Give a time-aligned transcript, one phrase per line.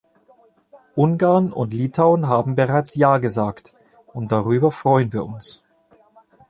[0.95, 3.75] Ungarn und Litauen haben bereits Ja gesagt,
[4.07, 5.63] und darüber freuen wir uns.